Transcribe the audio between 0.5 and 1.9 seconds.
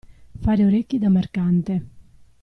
orecchi da mercante.